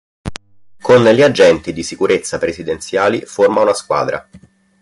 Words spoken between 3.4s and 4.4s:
una squadra.